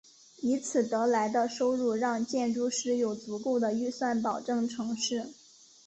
[0.41, 5.29] 以此得来的收入让建筑师有足够的预算保证成事。